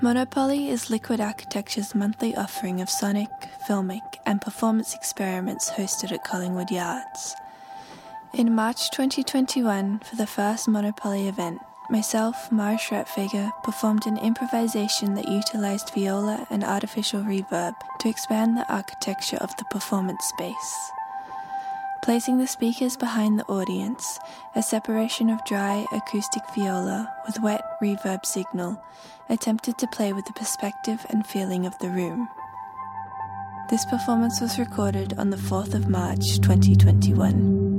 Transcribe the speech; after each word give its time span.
Monopoly 0.00 0.68
is 0.68 0.90
Liquid 0.90 1.20
Architecture's 1.20 1.92
monthly 1.92 2.36
offering 2.36 2.80
of 2.80 2.88
sonic, 2.88 3.30
filmic, 3.68 4.00
and 4.24 4.40
performance 4.40 4.94
experiments 4.94 5.70
hosted 5.70 6.12
at 6.12 6.22
Collingwood 6.22 6.70
Yards. 6.70 7.34
In 8.32 8.54
March 8.54 8.92
2021, 8.92 9.98
for 9.98 10.14
the 10.14 10.28
first 10.28 10.68
Monopoly 10.68 11.26
event, 11.26 11.58
myself, 11.90 12.52
Mara 12.52 12.76
Schwertfeger, 12.76 13.50
performed 13.64 14.06
an 14.06 14.18
improvisation 14.18 15.14
that 15.14 15.28
utilized 15.28 15.90
viola 15.92 16.46
and 16.48 16.62
artificial 16.62 17.22
reverb 17.22 17.74
to 17.98 18.08
expand 18.08 18.56
the 18.56 18.72
architecture 18.72 19.38
of 19.38 19.50
the 19.56 19.64
performance 19.64 20.24
space. 20.26 20.92
Placing 22.02 22.38
the 22.38 22.46
speakers 22.46 22.96
behind 22.96 23.38
the 23.38 23.44
audience, 23.46 24.18
a 24.54 24.62
separation 24.62 25.28
of 25.28 25.44
dry 25.44 25.84
acoustic 25.92 26.42
viola 26.54 27.12
with 27.26 27.40
wet 27.40 27.62
reverb 27.82 28.24
signal 28.24 28.82
attempted 29.28 29.76
to 29.78 29.86
play 29.88 30.12
with 30.12 30.24
the 30.24 30.32
perspective 30.32 31.04
and 31.10 31.26
feeling 31.26 31.66
of 31.66 31.78
the 31.80 31.88
room. 31.88 32.28
This 33.68 33.84
performance 33.84 34.40
was 34.40 34.58
recorded 34.58 35.18
on 35.18 35.30
the 35.30 35.36
4th 35.36 35.74
of 35.74 35.88
March 35.88 36.40
2021. 36.40 37.77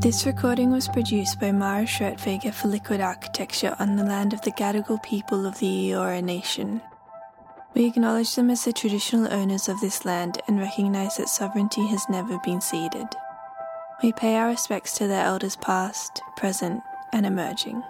This 0.00 0.26
recording 0.26 0.70
was 0.70 0.86
produced 0.86 1.40
by 1.40 1.50
Mara 1.50 1.84
Schwertfeger 1.84 2.54
for 2.54 2.68
Liquid 2.68 3.00
Architecture 3.00 3.74
on 3.80 3.96
the 3.96 4.04
land 4.04 4.32
of 4.32 4.40
the 4.42 4.52
Gadigal 4.52 5.02
people 5.02 5.44
of 5.44 5.58
the 5.58 5.90
Eora 5.90 6.22
Nation. 6.22 6.80
We 7.74 7.86
acknowledge 7.86 8.36
them 8.36 8.48
as 8.48 8.64
the 8.64 8.72
traditional 8.72 9.34
owners 9.34 9.68
of 9.68 9.80
this 9.80 10.04
land 10.04 10.40
and 10.46 10.60
recognize 10.60 11.16
that 11.16 11.28
sovereignty 11.28 11.84
has 11.88 12.08
never 12.08 12.38
been 12.44 12.60
ceded. 12.60 13.08
We 14.00 14.12
pay 14.12 14.36
our 14.36 14.46
respects 14.46 14.96
to 14.98 15.08
their 15.08 15.24
elders 15.24 15.56
past, 15.56 16.22
present, 16.36 16.80
and 17.12 17.26
emerging. 17.26 17.82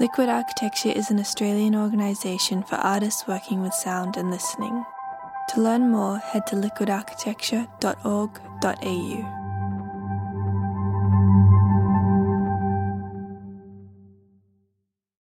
Liquid 0.00 0.30
Architecture 0.30 0.88
is 0.88 1.10
an 1.10 1.20
Australian 1.20 1.74
organisation 1.74 2.62
for 2.62 2.76
artists 2.76 3.28
working 3.28 3.60
with 3.60 3.74
sound 3.74 4.16
and 4.16 4.30
listening. 4.30 4.86
To 5.50 5.60
learn 5.60 5.90
more, 5.90 6.16
head 6.16 6.46
to 6.46 6.56
liquidarchitecture.org.au. 6.56 9.39